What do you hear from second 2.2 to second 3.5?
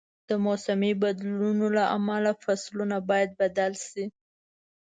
فصلونه باید